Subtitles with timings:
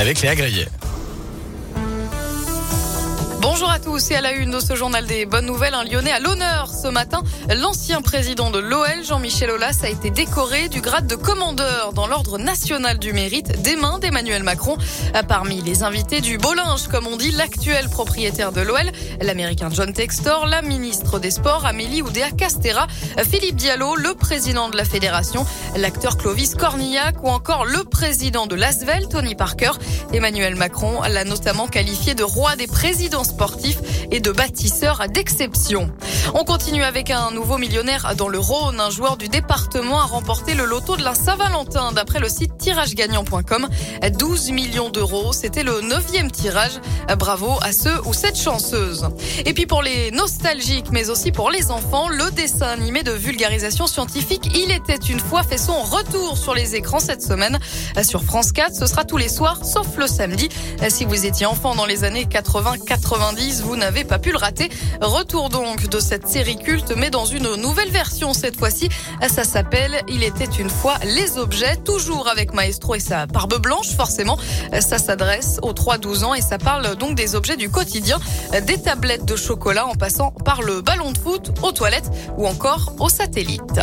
[0.00, 0.89] avec Léa Grillet.
[3.52, 6.12] Bonjour à tous et à la une de ce journal des bonnes nouvelles, un Lyonnais
[6.12, 7.24] à l'honneur ce matin.
[7.52, 12.38] L'ancien président de l'OL, Jean-Michel Aulas, a été décoré du grade de commandeur dans l'ordre
[12.38, 14.76] national du mérite des mains d'Emmanuel Macron.
[15.26, 16.50] Parmi les invités du beau
[16.92, 22.02] comme on dit, l'actuel propriétaire de l'OL, l'américain John Textor, la ministre des Sports, Amélie
[22.02, 22.86] Oudéa Castera,
[23.28, 25.44] Philippe Diallo, le président de la fédération,
[25.76, 29.72] l'acteur Clovis Cornillac ou encore le président de l'Asvel, Tony Parker.
[30.12, 33.80] Emmanuel Macron l'a notamment qualifié de roi des présidents sportifs
[34.10, 35.90] et de bâtisseurs d'exception.
[36.34, 38.78] On continue avec un nouveau millionnaire dans le Rhône.
[38.80, 43.68] Un joueur du département a remporté le loto de la Saint-Valentin d'après le site tiragegagnant.com.
[44.16, 45.32] 12 millions d'euros.
[45.32, 46.80] C'était le neuvième tirage.
[47.18, 49.08] Bravo à ceux ou cette chanceuse.
[49.44, 53.86] Et puis pour les nostalgiques, mais aussi pour les enfants, le dessin animé de vulgarisation
[53.86, 57.58] scientifique Il était une fois fait son retour sur les écrans cette semaine
[58.02, 58.74] sur France 4.
[58.74, 60.48] Ce sera tous les soirs, sauf le samedi.
[60.88, 64.70] Si vous étiez enfant dans les années 80-90, vous n'avez pas pu le rater.
[65.00, 68.88] Retour donc de cette série culte, mais dans une nouvelle version cette fois-ci.
[69.28, 73.94] Ça s'appelle Il était une fois les objets, toujours avec Maestro et sa barbe blanche,
[73.96, 74.38] forcément.
[74.80, 78.18] Ça s'adresse aux 3-12 ans et ça parle donc des objets du quotidien,
[78.66, 82.94] des tablettes de chocolat en passant par le ballon de foot, aux toilettes ou encore
[82.98, 83.80] aux satellites.